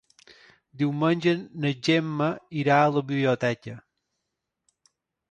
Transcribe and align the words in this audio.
Diumenge 0.81 1.33
na 1.65 1.71
Gemma 1.87 2.29
irà 2.61 2.77
a 2.85 2.87
la 2.95 3.03
biblioteca. 3.11 3.75